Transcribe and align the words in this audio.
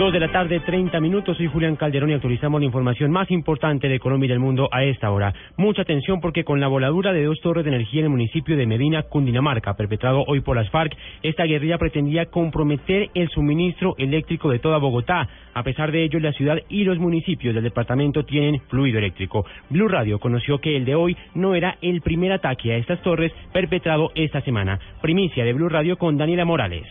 Dos 0.00 0.14
de 0.14 0.18
la 0.20 0.32
tarde, 0.32 0.60
30 0.60 0.98
minutos. 0.98 1.36
Soy 1.36 1.46
Julián 1.48 1.76
Calderón 1.76 2.08
y 2.08 2.14
actualizamos 2.14 2.58
la 2.58 2.64
información 2.64 3.10
más 3.10 3.30
importante 3.30 3.86
de 3.86 4.00
Colombia 4.00 4.28
y 4.28 4.30
del 4.30 4.38
mundo 4.38 4.66
a 4.72 4.82
esta 4.82 5.10
hora. 5.10 5.34
Mucha 5.58 5.82
atención 5.82 6.22
porque 6.22 6.42
con 6.42 6.58
la 6.58 6.68
voladura 6.68 7.12
de 7.12 7.22
dos 7.22 7.38
torres 7.42 7.66
de 7.66 7.70
energía 7.70 8.00
en 8.00 8.06
el 8.06 8.10
municipio 8.10 8.56
de 8.56 8.64
Medina, 8.64 9.02
Cundinamarca, 9.02 9.74
perpetrado 9.74 10.24
hoy 10.26 10.40
por 10.40 10.56
las 10.56 10.70
FARC, 10.70 10.96
esta 11.22 11.44
guerrilla 11.44 11.76
pretendía 11.76 12.30
comprometer 12.30 13.10
el 13.12 13.28
suministro 13.28 13.94
eléctrico 13.98 14.48
de 14.48 14.58
toda 14.58 14.78
Bogotá. 14.78 15.28
A 15.52 15.62
pesar 15.62 15.92
de 15.92 16.02
ello, 16.02 16.18
la 16.18 16.32
ciudad 16.32 16.56
y 16.70 16.84
los 16.84 16.98
municipios 16.98 17.54
del 17.54 17.64
departamento 17.64 18.24
tienen 18.24 18.58
fluido 18.70 18.96
eléctrico. 19.00 19.44
Blue 19.68 19.88
Radio 19.88 20.18
conoció 20.18 20.62
que 20.62 20.78
el 20.78 20.86
de 20.86 20.94
hoy 20.94 21.14
no 21.34 21.54
era 21.54 21.76
el 21.82 22.00
primer 22.00 22.32
ataque 22.32 22.72
a 22.72 22.78
estas 22.78 23.02
torres 23.02 23.34
perpetrado 23.52 24.12
esta 24.14 24.40
semana. 24.40 24.80
Primicia 25.02 25.44
de 25.44 25.52
Blue 25.52 25.68
Radio 25.68 25.98
con 25.98 26.16
Daniela 26.16 26.46
Morales. 26.46 26.86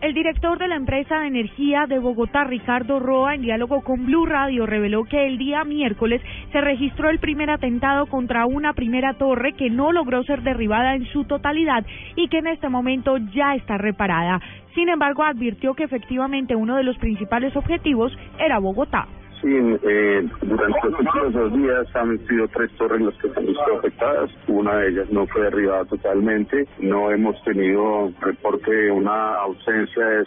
El 0.00 0.14
director 0.14 0.56
de 0.60 0.68
la 0.68 0.76
empresa 0.76 1.18
de 1.18 1.26
energía 1.26 1.86
de 1.88 1.98
Bogotá, 1.98 2.44
Ricardo 2.44 3.00
Roa, 3.00 3.34
en 3.34 3.42
diálogo 3.42 3.80
con 3.80 4.06
Blue 4.06 4.26
Radio, 4.26 4.64
reveló 4.64 5.02
que 5.02 5.26
el 5.26 5.38
día 5.38 5.64
miércoles 5.64 6.22
se 6.52 6.60
registró 6.60 7.10
el 7.10 7.18
primer 7.18 7.50
atentado 7.50 8.06
contra 8.06 8.46
una 8.46 8.74
primera 8.74 9.14
torre 9.14 9.54
que 9.54 9.70
no 9.70 9.90
logró 9.90 10.22
ser 10.22 10.42
derribada 10.42 10.94
en 10.94 11.04
su 11.06 11.24
totalidad 11.24 11.84
y 12.14 12.28
que 12.28 12.38
en 12.38 12.46
este 12.46 12.68
momento 12.68 13.16
ya 13.34 13.56
está 13.56 13.76
reparada. 13.76 14.40
Sin 14.76 14.88
embargo, 14.88 15.24
advirtió 15.24 15.74
que 15.74 15.82
efectivamente 15.82 16.54
uno 16.54 16.76
de 16.76 16.84
los 16.84 16.96
principales 16.98 17.56
objetivos 17.56 18.16
era 18.38 18.60
Bogotá. 18.60 19.08
Sí, 19.40 19.48
eh, 19.50 20.28
durante 20.42 20.88
los 20.88 20.98
últimos 20.98 21.32
dos 21.32 21.52
días 21.54 21.86
han 21.94 22.18
sido 22.26 22.48
tres 22.48 22.70
torres 22.72 23.00
las 23.00 23.14
que 23.18 23.28
se 23.30 23.38
han 23.38 23.46
visto 23.46 23.78
afectadas. 23.78 24.30
Una 24.48 24.76
de 24.76 24.88
ellas 24.88 25.10
no 25.10 25.26
fue 25.28 25.42
derribada 25.42 25.84
totalmente. 25.84 26.66
No 26.80 27.10
hemos 27.10 27.40
tenido 27.44 28.10
reporte 28.20 28.70
de 28.70 28.90
una 28.90 29.34
ausencia 29.36 30.04
de, 30.04 30.24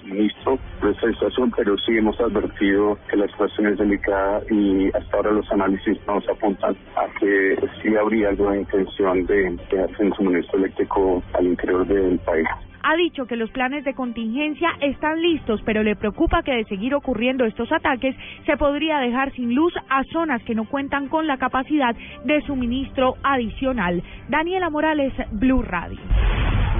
suministro 0.00 0.58
de 0.82 0.90
esta 0.90 1.08
estación, 1.08 1.52
pero 1.56 1.76
sí 1.78 1.96
hemos 1.96 2.18
advertido 2.20 2.98
que 3.08 3.16
la 3.16 3.28
situación 3.28 3.68
es 3.68 3.78
delicada 3.78 4.42
y 4.50 4.88
hasta 4.88 5.16
ahora 5.16 5.30
los 5.32 5.52
análisis 5.52 5.96
nos 6.06 6.28
apuntan 6.28 6.76
a 6.96 7.06
que 7.20 7.56
sí 7.82 7.94
habría 7.96 8.30
alguna 8.30 8.56
intención 8.56 9.24
de 9.26 9.56
hacer 9.70 10.06
un 10.06 10.14
suministro 10.14 10.58
eléctrico 10.58 11.22
al 11.34 11.46
interior 11.46 11.86
del 11.86 12.18
país 12.20 12.48
ha 12.82 12.96
dicho 12.96 13.26
que 13.26 13.36
los 13.36 13.50
planes 13.50 13.84
de 13.84 13.94
contingencia 13.94 14.70
están 14.80 15.20
listos, 15.20 15.60
pero 15.64 15.82
le 15.82 15.96
preocupa 15.96 16.42
que 16.42 16.52
de 16.52 16.64
seguir 16.64 16.94
ocurriendo 16.94 17.44
estos 17.44 17.70
ataques 17.72 18.14
se 18.46 18.56
podría 18.56 18.98
dejar 18.98 19.32
sin 19.32 19.54
luz 19.54 19.72
a 19.88 20.04
zonas 20.12 20.42
que 20.42 20.54
no 20.54 20.64
cuentan 20.64 21.08
con 21.08 21.26
la 21.26 21.38
capacidad 21.38 21.94
de 22.24 22.40
suministro 22.42 23.16
adicional. 23.22 24.02
Daniela 24.28 24.70
Morales, 24.70 25.12
Blue 25.32 25.62
Radio. 25.62 25.98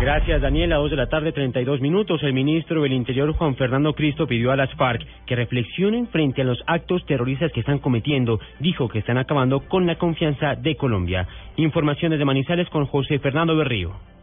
Gracias, 0.00 0.41
Daniela. 0.41 0.76
Dos 0.76 0.92
de 0.92 0.96
la 0.96 1.08
tarde, 1.08 1.32
32 1.32 1.80
minutos. 1.80 2.22
El 2.22 2.32
ministro 2.32 2.82
del 2.82 2.92
Interior, 2.92 3.32
Juan 3.32 3.56
Fernando 3.56 3.94
Cristo, 3.94 4.28
pidió 4.28 4.52
a 4.52 4.56
las 4.56 4.72
FARC 4.74 5.04
que 5.26 5.34
reflexionen 5.34 6.06
frente 6.06 6.42
a 6.42 6.44
los 6.44 6.62
actos 6.69 7.04
terroristas 7.04 7.50
que 7.50 7.60
están 7.60 7.80
cometiendo. 7.80 8.38
Dijo 8.60 8.88
que 8.88 9.00
están 9.00 9.19
acabando 9.19 9.60
con 9.69 9.86
la 9.86 9.96
confianza 9.96 10.54
de 10.54 10.76
Colombia. 10.76 11.26
Informaciones 11.56 12.20
de 12.20 12.25
Manizales 12.25 12.69
con 12.70 12.87
José 12.87 13.19
Fernando 13.19 13.56
Berrío. 13.56 14.18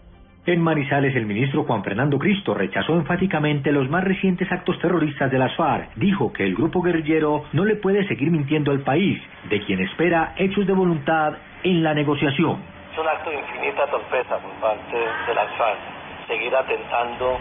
En 0.48 0.62
Manizales, 0.62 1.16
el 1.16 1.26
ministro 1.26 1.64
Juan 1.64 1.84
Fernando 1.84 2.20
Cristo 2.20 2.54
rechazó 2.54 2.94
enfáticamente 2.94 3.72
los 3.72 3.90
más 3.90 4.04
recientes 4.04 4.52
actos 4.52 4.78
terroristas 4.78 5.32
de 5.32 5.40
las 5.40 5.56
FARC. 5.56 5.90
Dijo 5.96 6.32
que 6.32 6.44
el 6.44 6.54
grupo 6.54 6.84
guerrillero 6.84 7.46
no 7.54 7.66
le 7.66 7.78
puede 7.78 8.08
seguir 8.08 8.30
mintiendo 8.30 8.70
al 8.70 8.82
país, 8.82 9.20
de 9.50 9.60
quien 9.62 9.80
espera 9.80 10.36
hechos 10.38 10.68
de 10.68 10.74
voluntad 10.74 11.34
en 11.64 11.82
la 11.82 11.96
negociación. 11.96 12.62
Es 12.94 13.00
un 13.00 13.08
acto 13.08 13.32
de 13.32 13.40
infinita 13.40 13.88
torpeza 13.90 14.38
por 14.38 14.52
parte 14.62 14.96
de 14.96 15.34
las 15.34 15.52
FARC, 15.58 15.80
seguir 16.28 16.56
atentando 16.56 17.40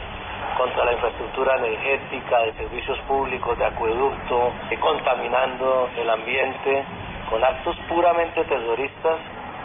contra 0.57 0.87
la 0.87 0.95
infraestructura 0.95 1.59
energética, 1.59 2.39
de 2.41 2.53
servicios 2.55 2.99
públicos, 3.01 3.59
de 3.59 3.67
acueducto, 3.67 4.51
contaminando 4.81 5.91
el 6.01 6.09
ambiente 6.09 6.83
con 7.29 7.45
actos 7.45 7.77
puramente 7.87 8.45
terroristas 8.45 9.19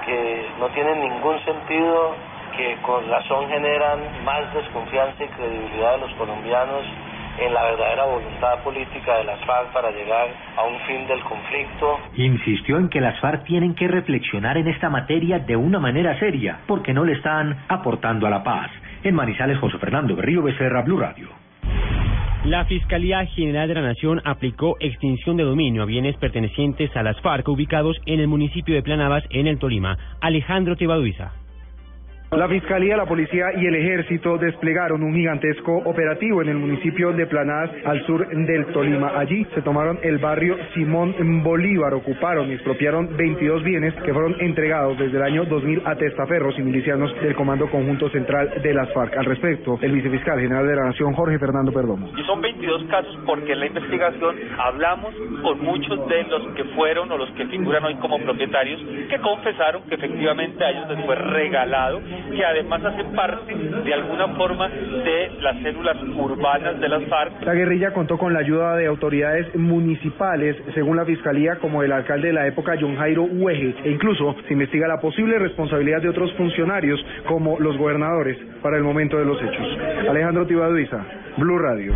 que 0.05 0.45
no 0.59 0.67
tienen 0.69 0.99
ningún 0.99 1.39
sentido 1.45 2.15
que 2.55 2.77
con 2.81 3.07
razón 3.09 3.47
generan 3.49 4.23
más 4.23 4.53
desconfianza 4.53 5.23
y 5.23 5.27
credibilidad 5.27 5.93
de 5.93 5.97
los 5.99 6.13
colombianos 6.15 6.85
en 7.39 7.53
la 7.53 7.63
verdadera 7.63 8.05
voluntad 8.05 8.63
política 8.63 9.17
de 9.17 9.23
las 9.23 9.39
FARC 9.45 9.71
para 9.71 9.91
llegar 9.91 10.27
a 10.57 10.63
un 10.63 10.79
fin 10.81 11.07
del 11.07 11.21
conflicto. 11.21 11.99
Insistió 12.15 12.77
en 12.77 12.89
que 12.89 13.01
las 13.01 13.19
FARC 13.19 13.45
tienen 13.45 13.75
que 13.75 13.87
reflexionar 13.87 14.57
en 14.57 14.67
esta 14.67 14.89
materia 14.89 15.39
de 15.39 15.55
una 15.55 15.79
manera 15.79 16.17
seria, 16.19 16.59
porque 16.67 16.93
no 16.93 17.03
le 17.05 17.13
están 17.13 17.57
aportando 17.69 18.27
a 18.27 18.29
la 18.29 18.43
paz. 18.43 18.69
En 19.03 19.15
Manizales, 19.15 19.57
José 19.59 19.77
Fernando 19.77 20.15
Berrío 20.15 20.43
Becerra, 20.43 20.81
Blue 20.81 20.99
Radio. 20.99 21.29
La 22.45 22.65
Fiscalía 22.65 23.25
General 23.25 23.67
de 23.67 23.73
la 23.75 23.81
Nación 23.81 24.21
aplicó 24.23 24.77
extinción 24.79 25.37
de 25.37 25.43
dominio 25.43 25.83
a 25.83 25.85
bienes 25.85 26.15
pertenecientes 26.17 26.95
a 26.95 27.03
las 27.03 27.19
FARC 27.21 27.47
ubicados 27.47 27.99
en 28.05 28.19
el 28.21 28.27
municipio 28.27 28.75
de 28.75 28.81
Planabas, 28.81 29.23
en 29.29 29.47
el 29.47 29.59
Tolima. 29.59 29.97
Alejandro 30.21 30.75
Tibaduiza. 30.75 31.38
La 32.31 32.47
Fiscalía, 32.47 32.95
la 32.95 33.07
Policía 33.07 33.47
y 33.57 33.65
el 33.65 33.73
Ejército 33.73 34.37
desplegaron 34.37 35.01
un 35.01 35.15
gigantesco 35.15 35.77
operativo 35.77 36.43
en 36.43 36.49
el 36.49 36.57
municipio 36.57 37.11
de 37.11 37.25
Planadas, 37.25 37.71
al 37.83 38.05
sur 38.05 38.27
del 38.27 38.67
Tolima. 38.67 39.13
Allí 39.17 39.47
se 39.55 39.63
tomaron 39.63 39.97
el 40.03 40.19
barrio 40.19 40.55
Simón 40.75 41.15
Bolívar, 41.43 41.95
ocuparon 41.95 42.51
y 42.51 42.53
expropiaron 42.53 43.17
22 43.17 43.63
bienes 43.63 43.95
que 44.05 44.13
fueron 44.13 44.35
entregados 44.41 44.99
desde 44.99 45.17
el 45.17 45.23
año 45.23 45.45
2000 45.45 45.81
a 45.85 45.95
testaferros 45.95 46.53
y 46.59 46.61
milicianos 46.61 47.11
del 47.19 47.33
Comando 47.33 47.67
Conjunto 47.67 48.11
Central 48.11 48.61
de 48.61 48.75
las 48.75 48.93
FARC. 48.93 49.17
Al 49.17 49.25
respecto, 49.25 49.79
el 49.81 49.91
vicefiscal 49.91 50.39
general 50.39 50.67
de 50.67 50.75
la 50.75 50.83
Nación, 50.83 51.13
Jorge 51.13 51.39
Fernando 51.39 51.71
Perdomo. 51.71 52.11
Y 52.15 52.23
son 52.25 52.41
22 52.41 52.83
casos 52.91 53.17
porque 53.25 53.53
en 53.53 53.59
la 53.59 53.65
investigación 53.65 54.35
hablamos 54.59 55.15
con 55.41 55.65
muchos 55.65 56.07
de 56.07 56.23
los 56.25 56.47
que 56.53 56.63
fueron 56.75 57.11
o 57.11 57.17
los 57.17 57.31
que 57.31 57.47
figuran 57.47 57.83
hoy 57.85 57.95
como 57.95 58.19
propietarios 58.19 58.79
que 59.09 59.17
confesaron 59.17 59.81
que 59.89 59.95
efectivamente 59.95 60.63
a 60.63 60.69
ellos 60.69 60.89
les 60.89 61.05
fue 61.07 61.15
regalado 61.15 61.99
que 62.25 62.43
además 62.43 62.83
hacen 62.83 63.11
parte 63.13 63.53
de 63.53 63.93
alguna 63.93 64.27
forma 64.35 64.69
de 64.69 65.31
las 65.41 65.57
células 65.61 65.97
urbanas 66.15 66.79
de 66.79 66.89
las 66.89 67.03
FARC. 67.05 67.43
La 67.43 67.53
guerrilla 67.53 67.91
contó 67.91 68.17
con 68.17 68.33
la 68.33 68.39
ayuda 68.39 68.75
de 68.75 68.87
autoridades 68.87 69.53
municipales, 69.55 70.55
según 70.73 70.97
la 70.97 71.05
Fiscalía, 71.05 71.55
como 71.55 71.83
el 71.83 71.91
alcalde 71.91 72.27
de 72.27 72.33
la 72.33 72.47
época, 72.47 72.75
John 72.79 72.95
Jairo 72.97 73.23
Ueje, 73.23 73.75
e 73.83 73.91
incluso 73.91 74.35
se 74.47 74.53
investiga 74.53 74.87
la 74.87 74.99
posible 74.99 75.39
responsabilidad 75.39 76.01
de 76.01 76.09
otros 76.09 76.31
funcionarios, 76.33 77.03
como 77.25 77.59
los 77.59 77.77
gobernadores, 77.77 78.37
para 78.61 78.77
el 78.77 78.83
momento 78.83 79.17
de 79.17 79.25
los 79.25 79.41
hechos. 79.41 79.77
Alejandro 80.09 80.45
Tibaduiza, 80.45 81.03
Blue 81.37 81.57
Radio. 81.57 81.93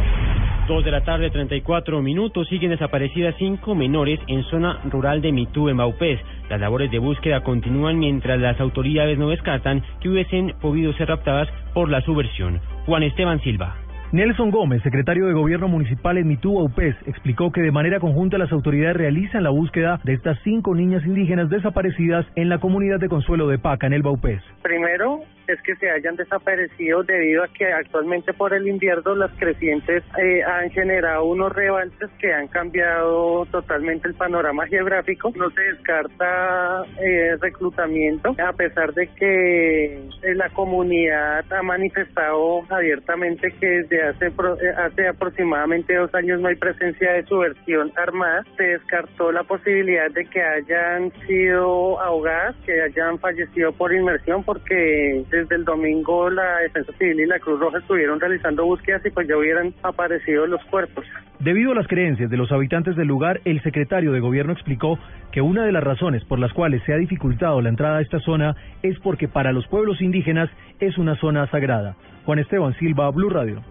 Dos 0.68 0.86
de 0.86 0.92
la 0.92 1.02
tarde, 1.02 1.30
34 1.30 2.02
minutos. 2.02 2.48
Siguen 2.48 2.72
desaparecidas 2.72 3.36
cinco 3.38 3.76
menores 3.76 4.18
en 4.28 4.44
zona 4.44 4.80
rural 4.90 5.22
de 5.22 5.34
Mitú, 5.34 5.68
en 5.68 5.76
Baupés. 5.76 6.22
Las 6.50 6.62
labores 6.62 6.90
de 6.90 7.00
búsqueda 7.00 7.44
continúan 7.44 8.00
mientras 8.00 8.40
las 8.40 8.58
autoridades 8.62 9.18
no 9.20 9.28
descartan 9.28 9.84
que 10.00 10.08
hubiesen 10.08 10.54
podido 10.62 10.94
ser 10.94 11.10
raptadas 11.10 11.50
por 11.74 11.90
la 11.90 12.00
subversión. 12.00 12.62
Juan 12.86 13.04
Esteban 13.04 13.42
Silva. 13.42 13.76
Nelson 14.14 14.52
Gómez, 14.52 14.84
secretario 14.84 15.26
de 15.26 15.34
Gobierno 15.34 15.68
Municipal 15.68 16.20
en 16.20 16.28
Mitú, 16.28 16.54
Baupés, 16.54 16.96
explicó 17.08 17.52
que 17.52 17.62
de 17.62 17.72
manera 17.72 18.00
conjunta 18.00 18.38
las 18.38 18.52
autoridades 18.52 18.96
realizan 18.96 19.42
la 19.42 19.50
búsqueda 19.50 20.00
de 20.04 20.14
estas 20.14 20.38
cinco 20.44 20.76
niñas 20.76 21.04
indígenas 21.04 21.50
desaparecidas 21.50 22.24
en 22.36 22.48
la 22.48 22.60
comunidad 22.60 23.00
de 23.00 23.10
Consuelo 23.10 23.48
de 23.48 23.58
Paca, 23.58 23.88
en 23.88 23.94
el 23.94 24.04
Baupés. 24.04 24.44
Primero, 24.62 25.13
es 25.54 25.62
que 25.62 25.76
se 25.76 25.90
hayan 25.90 26.16
desaparecido 26.16 27.04
debido 27.04 27.44
a 27.44 27.48
que 27.48 27.72
actualmente 27.72 28.34
por 28.34 28.54
el 28.54 28.68
invierno 28.68 29.16
las 29.16 29.32
crecientes 29.38 30.04
eh, 30.22 30.44
han 30.44 30.70
generado 30.72 31.26
unos 31.26 31.52
rebalses 31.54 32.10
que 32.20 32.34
han 32.34 32.48
cambiado 32.48 33.46
totalmente 33.48 34.08
el 34.08 34.16
panorama 34.16 34.66
geográfico. 34.68 35.32
No 35.36 35.50
se 35.52 35.62
descarta 35.62 36.84
eh, 37.00 37.38
reclutamiento, 37.40 38.36
a 38.46 38.54
pesar 38.54 38.94
de 38.94 39.08
que 39.08 39.86
eh, 39.96 40.36
la 40.36 40.50
comunidad 40.50 41.46
ha 41.52 41.62
manifestado 41.62 42.64
abiertamente 42.70 43.52
que 43.60 43.68
desde 43.68 44.04
hace, 44.04 44.32
hace 44.78 45.08
aproximadamente 45.08 45.96
dos 45.96 46.14
años 46.16 46.40
no 46.42 46.48
hay 46.48 46.56
presencia 46.56 47.14
de 47.14 47.26
subversión 47.26 47.92
armada. 47.96 48.44
Se 48.58 48.64
descartó 48.64 49.32
la 49.32 49.44
posibilidad 49.44 50.10
de 50.12 50.26
que 50.26 50.42
hayan 50.42 51.12
sido 51.28 52.00
ahogadas, 52.02 52.56
que 52.66 52.82
hayan 52.82 53.20
fallecido 53.20 53.72
por 53.74 53.94
inmersión, 53.94 54.44
porque 54.44 55.24
desde 55.30 55.43
el 55.52 55.66
domingo 55.66 56.30
la 56.30 56.58
Defensa 56.60 56.94
Civil 56.98 57.20
y 57.20 57.26
la 57.26 57.40
Cruz 57.40 57.60
Roja 57.60 57.80
estuvieron 57.80 58.20
realizando 58.20 58.66
búsquedas 58.66 59.06
y 59.06 59.10
pues 59.10 59.28
ya 59.28 59.38
hubieran 59.38 59.74
aparecido 59.84 60.46
los 60.48 60.64
cuerpos. 60.66 61.06
Debido 61.40 61.72
a 61.72 61.76
las 61.76 61.88
creencias 61.88 62.30
de 62.30 62.38
los 62.38 62.52
habitantes 62.52 62.96
del 62.96 63.08
lugar, 63.08 63.42
el 63.46 63.62
secretario 63.64 64.12
de 64.12 64.20
gobierno 64.20 64.54
explicó 64.54 64.98
que 65.32 65.42
una 65.42 65.66
de 65.66 65.72
las 65.72 65.84
razones 65.84 66.24
por 66.26 66.40
las 66.40 66.54
cuales 66.54 66.82
se 66.86 66.94
ha 66.94 66.98
dificultado 66.98 67.62
la 67.62 67.70
entrada 67.70 67.98
a 67.98 68.02
esta 68.02 68.20
zona 68.20 68.56
es 68.82 68.98
porque 69.00 69.28
para 69.28 69.52
los 69.52 69.68
pueblos 69.68 70.02
indígenas 70.02 70.50
es 70.80 70.98
una 70.98 71.16
zona 71.16 71.48
sagrada. 71.48 71.96
Juan 72.26 72.40
Esteban 72.40 72.74
Silva, 72.76 73.10
Blue 73.12 73.30
Radio. 73.30 73.62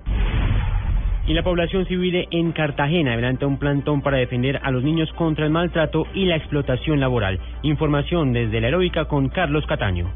Y 1.26 1.34
la 1.34 1.44
población 1.44 1.86
civil 1.86 2.26
en 2.30 2.52
Cartagena 2.52 3.12
adelanta 3.12 3.46
un 3.46 3.58
plantón 3.58 4.02
para 4.02 4.18
defender 4.18 4.58
a 4.62 4.72
los 4.72 4.82
niños 4.82 5.10
contra 5.12 5.46
el 5.46 5.52
maltrato 5.52 6.06
y 6.14 6.26
la 6.26 6.36
explotación 6.36 6.98
laboral. 6.98 7.38
Información 7.62 8.32
desde 8.32 8.60
la 8.60 8.68
heroica 8.68 9.04
con 9.04 9.28
Carlos 9.28 9.64
Cataño. 9.66 10.10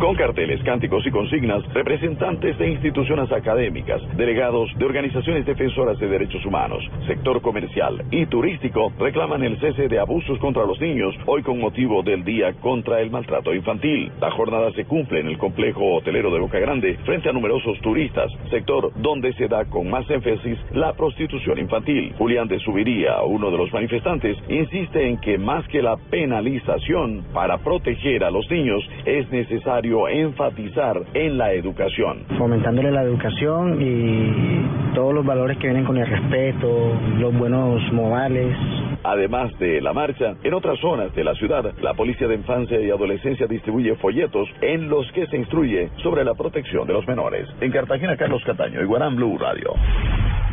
Con 0.00 0.14
carteles, 0.14 0.62
cánticos 0.62 1.04
y 1.08 1.10
consignas, 1.10 1.64
representantes 1.74 2.56
de 2.56 2.70
instituciones 2.70 3.32
académicas, 3.32 4.00
delegados 4.16 4.70
de 4.78 4.84
organizaciones 4.84 5.44
defensoras 5.44 5.98
de 5.98 6.06
derechos 6.06 6.46
humanos, 6.46 6.88
sector 7.08 7.42
comercial 7.42 8.04
y 8.12 8.24
turístico 8.26 8.92
reclaman 8.96 9.42
el 9.42 9.58
cese 9.58 9.88
de 9.88 9.98
abusos 9.98 10.38
contra 10.38 10.64
los 10.64 10.80
niños, 10.80 11.16
hoy 11.26 11.42
con 11.42 11.58
motivo 11.58 12.04
del 12.04 12.22
Día 12.22 12.52
contra 12.60 13.00
el 13.00 13.10
Maltrato 13.10 13.52
Infantil. 13.52 14.12
La 14.20 14.30
jornada 14.30 14.70
se 14.74 14.84
cumple 14.84 15.18
en 15.18 15.26
el 15.26 15.38
complejo 15.38 15.96
hotelero 15.96 16.30
de 16.30 16.38
Boca 16.38 16.60
Grande 16.60 16.96
frente 17.04 17.28
a 17.28 17.32
numerosos 17.32 17.80
turistas, 17.80 18.30
sector 18.50 18.92
donde 19.02 19.32
se 19.32 19.48
da 19.48 19.64
con 19.64 19.90
más 19.90 20.08
énfasis 20.08 20.58
la 20.74 20.92
prostitución 20.92 21.58
infantil. 21.58 22.14
Julián 22.16 22.46
de 22.46 22.60
Subiría, 22.60 23.20
uno 23.22 23.50
de 23.50 23.58
los 23.58 23.72
manifestantes, 23.72 24.38
insiste 24.48 25.08
en 25.08 25.20
que 25.20 25.38
más 25.38 25.66
que 25.66 25.82
la 25.82 25.96
penalización 25.96 27.24
para 27.34 27.58
proteger 27.58 28.22
a 28.22 28.30
los 28.30 28.48
niños 28.48 28.88
es 29.04 29.28
necesario 29.32 29.87
enfatizar 30.08 31.00
en 31.14 31.38
la 31.38 31.52
educación. 31.52 32.24
Fomentándole 32.36 32.90
la 32.90 33.02
educación 33.02 33.80
y 33.80 34.94
todos 34.94 35.14
los 35.14 35.24
valores 35.24 35.56
que 35.58 35.68
vienen 35.68 35.84
con 35.84 35.96
el 35.96 36.06
respeto, 36.06 36.92
los 37.18 37.36
buenos 37.36 37.80
modales. 37.92 38.56
Además 39.04 39.56
de 39.58 39.80
la 39.80 39.92
marcha, 39.92 40.34
en 40.42 40.54
otras 40.54 40.78
zonas 40.80 41.14
de 41.14 41.24
la 41.24 41.34
ciudad, 41.34 41.72
la 41.80 41.94
Policía 41.94 42.28
de 42.28 42.34
Infancia 42.34 42.80
y 42.80 42.90
Adolescencia 42.90 43.46
distribuye 43.46 43.94
folletos 43.96 44.48
en 44.60 44.88
los 44.88 45.10
que 45.12 45.26
se 45.26 45.36
instruye 45.36 45.88
sobre 46.02 46.24
la 46.24 46.34
protección 46.34 46.86
de 46.86 46.92
los 46.92 47.06
menores. 47.06 47.48
En 47.60 47.70
Cartagena, 47.70 48.16
Carlos 48.16 48.42
Cataño, 48.44 48.82
Iguarán 48.82 49.16
Blue 49.16 49.38
Radio. 49.38 49.74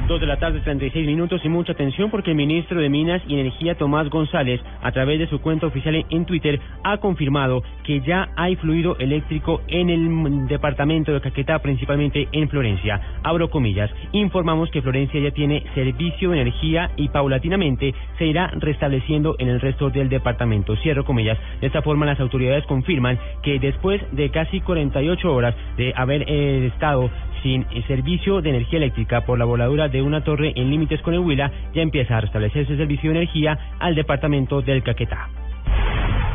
Dos 0.07 0.21
de 0.21 0.27
la 0.27 0.37
tarde, 0.37 0.59
36 0.59 1.07
minutos 1.07 1.41
y 1.43 1.49
mucha 1.49 1.71
atención 1.71 2.11
porque 2.11 2.29
el 2.29 2.37
ministro 2.37 2.79
de 2.79 2.89
Minas 2.89 3.23
y 3.27 3.39
Energía, 3.39 3.73
Tomás 3.73 4.07
González, 4.11 4.61
a 4.83 4.91
través 4.91 5.17
de 5.17 5.25
su 5.25 5.41
cuenta 5.41 5.65
oficial 5.65 6.05
en 6.07 6.25
Twitter, 6.25 6.59
ha 6.83 6.97
confirmado 6.99 7.63
que 7.83 8.01
ya 8.01 8.29
hay 8.35 8.55
fluido 8.55 8.95
eléctrico 8.99 9.63
en 9.67 9.89
el 9.89 10.47
departamento 10.47 11.11
de 11.11 11.21
Caquetá, 11.21 11.57
principalmente 11.57 12.27
en 12.33 12.47
Florencia. 12.49 13.01
Abro 13.23 13.49
comillas, 13.49 13.89
informamos 14.11 14.69
que 14.69 14.83
Florencia 14.83 15.19
ya 15.19 15.31
tiene 15.31 15.63
servicio 15.73 16.29
de 16.29 16.41
energía 16.41 16.91
y 16.97 17.09
paulatinamente 17.09 17.95
se 18.19 18.27
irá 18.27 18.51
restableciendo 18.59 19.35
en 19.39 19.49
el 19.49 19.59
resto 19.59 19.89
del 19.89 20.09
departamento. 20.09 20.75
Cierro 20.83 21.03
comillas. 21.03 21.39
De 21.61 21.65
esta 21.65 21.81
forma, 21.81 22.05
las 22.05 22.19
autoridades 22.19 22.63
confirman 22.67 23.17
que 23.41 23.57
después 23.57 24.03
de 24.11 24.29
casi 24.29 24.61
48 24.61 25.33
horas 25.33 25.55
de 25.77 25.93
haber 25.95 26.25
eh, 26.27 26.67
estado 26.67 27.09
sin 27.45 27.63
servicio 27.86 28.42
de 28.42 28.50
energía 28.50 28.77
eléctrica 28.77 29.24
por 29.24 29.38
la 29.38 29.45
voladura 29.45 29.88
de 29.88 30.01
una 30.01 30.24
torre 30.24 30.51
en 30.56 30.71
límites 30.71 31.00
con 31.03 31.13
el 31.13 31.19
Huila, 31.19 31.51
ya 31.75 31.83
empieza 31.83 32.18
a 32.18 32.21
restablecerse 32.21 32.75
servicio 32.75 33.12
de 33.12 33.18
energía 33.18 33.75
al 33.80 33.94
departamento 33.94 34.63
del 34.63 34.81
Caquetá. 34.81 35.30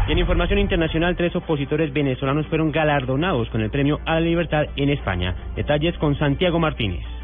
Y 0.07 0.13
en 0.13 0.19
información 0.19 0.61
internacional, 0.61 1.17
tres 1.17 1.35
opositores 1.35 1.93
venezolanos 1.93 2.47
fueron 2.47 2.71
galardonados 2.71 3.49
con 3.51 3.61
el 3.61 3.71
premio 3.71 3.99
a 4.07 4.15
la 4.15 4.21
libertad 4.21 4.67
en 4.77 4.91
España. 4.91 5.35
Detalles 5.57 5.99
con 5.99 6.17
Santiago 6.17 6.61
Martínez. 6.61 7.20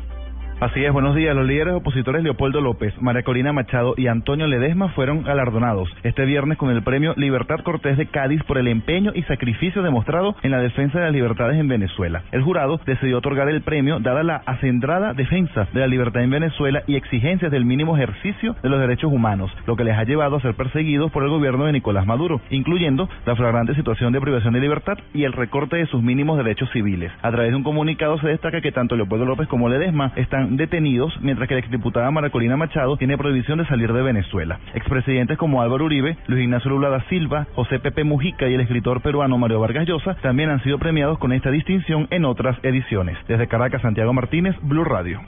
Así 0.58 0.82
es, 0.82 0.90
buenos 0.90 1.14
días. 1.14 1.36
Los 1.36 1.46
líderes 1.46 1.74
opositores 1.74 2.22
Leopoldo 2.22 2.62
López, 2.62 2.94
María 3.02 3.22
Corina 3.22 3.52
Machado 3.52 3.92
y 3.98 4.06
Antonio 4.06 4.46
Ledesma 4.46 4.88
fueron 4.88 5.22
galardonados 5.22 5.94
este 6.02 6.24
viernes 6.24 6.56
con 6.56 6.70
el 6.70 6.82
premio 6.82 7.12
Libertad 7.18 7.60
Cortés 7.62 7.98
de 7.98 8.06
Cádiz 8.06 8.42
por 8.44 8.56
el 8.56 8.68
empeño 8.68 9.12
y 9.14 9.22
sacrificio 9.24 9.82
demostrado 9.82 10.34
en 10.42 10.52
la 10.52 10.58
defensa 10.58 10.98
de 10.98 11.04
las 11.04 11.12
libertades 11.12 11.60
en 11.60 11.68
Venezuela. 11.68 12.22
El 12.32 12.40
jurado 12.40 12.80
decidió 12.86 13.18
otorgar 13.18 13.50
el 13.50 13.60
premio 13.60 14.00
dada 14.00 14.22
la 14.22 14.36
acendrada 14.46 15.12
defensa 15.12 15.68
de 15.74 15.80
la 15.80 15.88
libertad 15.88 16.22
en 16.22 16.30
Venezuela 16.30 16.82
y 16.86 16.96
exigencias 16.96 17.52
del 17.52 17.66
mínimo 17.66 17.94
ejercicio 17.94 18.56
de 18.62 18.70
los 18.70 18.80
derechos 18.80 19.12
humanos, 19.12 19.52
lo 19.66 19.76
que 19.76 19.84
les 19.84 19.98
ha 19.98 20.04
llevado 20.04 20.36
a 20.36 20.40
ser 20.40 20.54
perseguidos 20.54 21.12
por 21.12 21.22
el 21.22 21.28
gobierno 21.28 21.66
de 21.66 21.72
Nicolás 21.72 22.06
Maduro, 22.06 22.40
incluyendo 22.48 23.10
la 23.26 23.36
flagrante 23.36 23.74
situación 23.74 24.14
de 24.14 24.22
privación 24.22 24.54
de 24.54 24.60
libertad 24.60 24.96
y 25.12 25.24
el 25.24 25.34
recorte 25.34 25.76
de 25.76 25.86
sus 25.86 26.02
mínimos 26.02 26.38
derechos 26.38 26.70
civiles. 26.72 27.12
A 27.20 27.30
través 27.30 27.50
de 27.50 27.56
un 27.56 27.62
comunicado 27.62 28.18
se 28.20 28.28
destaca 28.28 28.62
que 28.62 28.72
tanto 28.72 28.96
Leopoldo 28.96 29.26
López 29.26 29.48
como 29.48 29.68
Ledesma 29.68 30.12
están 30.16 30.45
detenidos, 30.50 31.12
mientras 31.20 31.48
que 31.48 31.54
la 31.54 31.60
exdiputada 31.60 32.10
Maracolina 32.10 32.56
Machado 32.56 32.96
tiene 32.96 33.18
prohibición 33.18 33.58
de 33.58 33.66
salir 33.66 33.92
de 33.92 34.02
Venezuela. 34.02 34.60
Expresidentes 34.74 35.38
como 35.38 35.62
Álvaro 35.62 35.86
Uribe, 35.86 36.16
Luis 36.26 36.44
Ignacio 36.44 36.70
Lula 36.70 36.88
da 36.88 37.00
Silva, 37.08 37.46
José 37.54 37.80
Pepe 37.80 38.04
Mujica 38.04 38.48
y 38.48 38.54
el 38.54 38.60
escritor 38.60 39.00
peruano 39.00 39.38
Mario 39.38 39.60
Vargas 39.60 39.86
Llosa 39.86 40.14
también 40.22 40.50
han 40.50 40.62
sido 40.62 40.78
premiados 40.78 41.18
con 41.18 41.32
esta 41.32 41.50
distinción 41.50 42.06
en 42.10 42.24
otras 42.24 42.56
ediciones. 42.62 43.18
Desde 43.26 43.48
Caracas, 43.48 43.82
Santiago 43.82 44.12
Martínez, 44.12 44.54
Blue 44.62 44.84
Radio. 44.84 45.20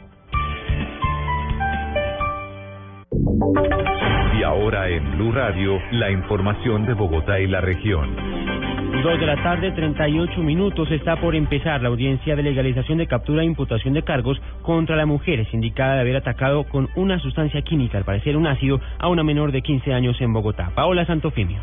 Y 4.38 4.42
ahora 4.42 4.88
en 4.88 5.10
Blue 5.16 5.32
Radio, 5.32 5.80
la 5.92 6.10
información 6.10 6.86
de 6.86 6.94
Bogotá 6.94 7.40
y 7.40 7.46
la 7.46 7.60
región. 7.60 8.38
Dos 9.02 9.20
de 9.20 9.26
la 9.26 9.40
tarde, 9.44 9.70
38 9.70 10.40
minutos. 10.40 10.90
Está 10.90 11.20
por 11.20 11.36
empezar 11.36 11.80
la 11.80 11.88
audiencia 11.88 12.34
de 12.34 12.42
legalización 12.42 12.98
de 12.98 13.06
captura 13.06 13.42
e 13.42 13.46
imputación 13.46 13.94
de 13.94 14.02
cargos 14.02 14.40
contra 14.62 14.96
la 14.96 15.06
mujer, 15.06 15.46
indicada 15.52 15.94
de 15.94 16.00
haber 16.00 16.16
atacado 16.16 16.64
con 16.64 16.88
una 16.96 17.20
sustancia 17.20 17.62
química, 17.62 17.96
al 17.96 18.04
parecer 18.04 18.36
un 18.36 18.48
ácido, 18.48 18.80
a 18.98 19.08
una 19.08 19.22
menor 19.22 19.52
de 19.52 19.62
15 19.62 19.94
años 19.94 20.20
en 20.20 20.32
Bogotá. 20.32 20.72
Paola 20.74 21.06
Santofimio. 21.06 21.60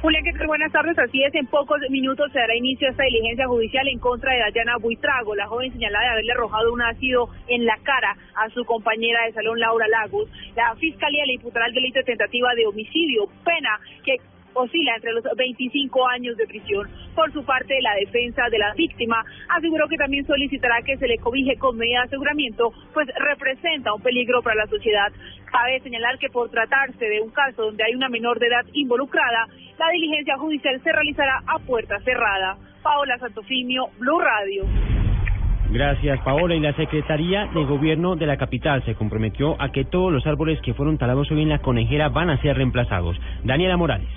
Julián, 0.00 0.22
¿qué 0.22 0.32
tal? 0.32 0.46
Buenas 0.46 0.70
tardes. 0.70 0.96
Así 0.96 1.24
es, 1.24 1.34
en 1.34 1.46
pocos 1.48 1.80
minutos 1.90 2.30
se 2.30 2.38
dará 2.38 2.54
inicio 2.54 2.86
a 2.86 2.92
esta 2.92 3.02
diligencia 3.02 3.48
judicial 3.48 3.88
en 3.88 3.98
contra 3.98 4.32
de 4.32 4.38
Dayana 4.38 4.76
Buitrago, 4.80 5.34
la 5.34 5.48
joven 5.48 5.72
señalada 5.72 6.04
de 6.04 6.10
haberle 6.12 6.32
arrojado 6.32 6.72
un 6.72 6.82
ácido 6.82 7.30
en 7.48 7.66
la 7.66 7.76
cara 7.82 8.16
a 8.36 8.48
su 8.50 8.64
compañera 8.64 9.24
de 9.26 9.32
salón, 9.32 9.58
Laura 9.58 9.88
Lagos. 9.88 10.30
La 10.54 10.76
Fiscalía 10.76 11.26
le 11.26 11.34
imputará 11.34 11.66
el 11.66 11.74
delito 11.74 11.98
de 11.98 12.04
tentativa 12.04 12.54
de 12.54 12.66
homicidio, 12.66 13.26
pena 13.44 13.80
que 14.04 14.18
oscila 14.60 14.94
entre 14.96 15.12
los 15.12 15.24
25 15.36 16.08
años 16.08 16.36
de 16.36 16.46
prisión. 16.46 16.88
Por 17.14 17.32
su 17.32 17.44
parte, 17.44 17.80
la 17.80 17.94
defensa 17.94 18.42
de 18.50 18.58
la 18.58 18.74
víctima 18.74 19.24
aseguró 19.48 19.88
que 19.88 19.96
también 19.96 20.26
solicitará 20.26 20.82
que 20.82 20.96
se 20.96 21.08
le 21.08 21.18
cobije 21.18 21.56
con 21.56 21.76
medida 21.76 22.00
de 22.00 22.06
aseguramiento, 22.06 22.72
pues 22.92 23.08
representa 23.18 23.94
un 23.94 24.02
peligro 24.02 24.42
para 24.42 24.56
la 24.56 24.66
sociedad. 24.66 25.12
Cabe 25.50 25.80
señalar 25.80 26.18
que 26.18 26.28
por 26.28 26.50
tratarse 26.50 27.04
de 27.04 27.20
un 27.20 27.30
caso 27.30 27.62
donde 27.62 27.84
hay 27.84 27.94
una 27.94 28.08
menor 28.08 28.38
de 28.38 28.46
edad 28.46 28.64
involucrada, 28.72 29.46
la 29.78 29.90
diligencia 29.92 30.36
judicial 30.36 30.80
se 30.82 30.92
realizará 30.92 31.42
a 31.46 31.58
puerta 31.58 31.98
cerrada. 32.00 32.56
Paola 32.82 33.18
Santofimio, 33.18 33.88
Blue 33.98 34.20
Radio. 34.20 34.64
Gracias, 35.70 36.18
Paola. 36.20 36.54
Y 36.54 36.60
la 36.60 36.72
Secretaría 36.74 37.46
de 37.46 37.64
Gobierno 37.64 38.16
de 38.16 38.26
la 38.26 38.38
capital 38.38 38.82
se 38.84 38.94
comprometió 38.94 39.60
a 39.60 39.70
que 39.70 39.84
todos 39.84 40.10
los 40.10 40.26
árboles 40.26 40.58
que 40.62 40.72
fueron 40.72 40.96
talados 40.96 41.30
hoy 41.30 41.42
en 41.42 41.50
la 41.50 41.58
conejera 41.58 42.08
van 42.08 42.30
a 42.30 42.40
ser 42.40 42.56
reemplazados. 42.56 43.20
Daniela 43.44 43.76
Morales. 43.76 44.08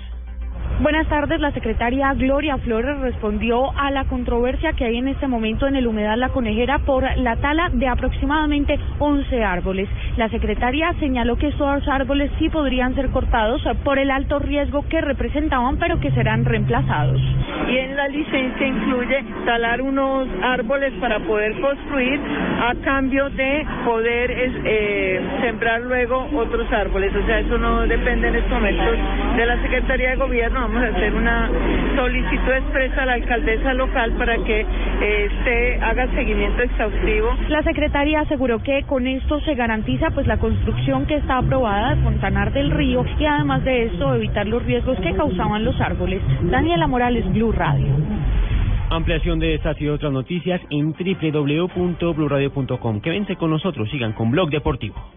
Buenas 0.82 1.06
tardes. 1.06 1.38
La 1.38 1.52
secretaria 1.52 2.12
Gloria 2.14 2.58
Flores 2.58 2.98
respondió 2.98 3.70
a 3.78 3.92
la 3.92 4.04
controversia 4.06 4.72
que 4.72 4.84
hay 4.84 4.96
en 4.96 5.06
este 5.06 5.28
momento 5.28 5.68
en 5.68 5.76
el 5.76 5.86
humedal 5.86 6.18
La 6.18 6.30
Conejera 6.30 6.80
por 6.80 7.04
la 7.18 7.36
tala 7.36 7.68
de 7.72 7.86
aproximadamente 7.86 8.80
11 8.98 9.44
árboles. 9.44 9.88
La 10.16 10.28
secretaria 10.28 10.92
señaló 10.98 11.36
que 11.36 11.46
estos 11.46 11.86
árboles 11.86 12.32
sí 12.40 12.48
podrían 12.48 12.96
ser 12.96 13.10
cortados 13.10 13.62
por 13.84 14.00
el 14.00 14.10
alto 14.10 14.40
riesgo 14.40 14.84
que 14.88 15.00
representaban, 15.00 15.76
pero 15.76 16.00
que 16.00 16.10
serán 16.10 16.44
reemplazados. 16.44 17.22
Y 17.68 17.76
en 17.76 17.96
la 17.96 18.08
licencia 18.08 18.66
incluye 18.66 19.24
talar 19.46 19.82
unos 19.82 20.26
árboles 20.42 20.92
para 21.00 21.20
poder 21.20 21.60
construir 21.60 22.18
a 22.60 22.74
cambio 22.82 23.30
de 23.30 23.64
poder 23.84 24.32
eh, 24.36 25.20
sembrar 25.42 25.82
luego 25.82 26.26
otros 26.34 26.66
árboles. 26.72 27.14
O 27.14 27.24
sea, 27.24 27.38
eso 27.38 27.56
no 27.56 27.82
depende 27.86 28.26
en 28.26 28.34
estos 28.34 28.50
momentos 28.50 28.98
de 29.36 29.46
la 29.46 29.62
Secretaría 29.62 30.10
de 30.10 30.16
Gobierno 30.16 30.71
vamos 30.72 30.88
a 30.88 30.96
hacer 30.96 31.14
una 31.14 31.50
solicitud 31.96 32.52
expresa 32.52 33.02
a 33.02 33.06
la 33.06 33.14
alcaldesa 33.14 33.74
local 33.74 34.12
para 34.12 34.36
que 34.38 34.64
este 35.00 35.80
haga 35.82 36.06
seguimiento 36.14 36.62
exhaustivo. 36.62 37.34
La 37.48 37.62
secretaria 37.62 38.20
aseguró 38.20 38.62
que 38.62 38.84
con 38.84 39.06
esto 39.06 39.40
se 39.40 39.54
garantiza 39.54 40.10
pues 40.10 40.26
la 40.26 40.38
construcción 40.38 41.06
que 41.06 41.16
está 41.16 41.38
aprobada 41.38 41.94
de 41.94 42.02
Fontanar 42.02 42.52
del 42.52 42.70
Río 42.70 43.04
y 43.18 43.24
además 43.24 43.64
de 43.64 43.84
esto 43.84 44.14
evitar 44.14 44.46
los 44.46 44.62
riesgos 44.64 44.98
que 45.00 45.14
causaban 45.14 45.64
los 45.64 45.80
árboles. 45.80 46.20
Daniela 46.42 46.86
Morales, 46.86 47.24
Blue 47.32 47.52
Radio. 47.52 47.88
Ampliación 48.90 49.38
de 49.38 49.54
estas 49.54 49.80
y 49.80 49.88
otras 49.88 50.12
noticias 50.12 50.60
en 50.70 50.92
www.bluradio.com. 50.92 53.00
Quédense 53.00 53.36
con 53.36 53.50
nosotros, 53.50 53.88
sigan 53.90 54.12
con 54.12 54.30
Blog 54.30 54.50
Deportivo. 54.50 55.12